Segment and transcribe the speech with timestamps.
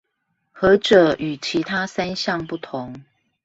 [0.51, 3.03] 何者與其他三項不同？